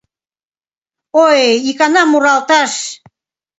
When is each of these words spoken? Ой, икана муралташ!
Ой, 1.25 1.41
икана 1.69 2.03
муралташ! 2.11 2.73